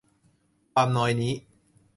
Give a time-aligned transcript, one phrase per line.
[0.73, 1.33] ความนอยนี้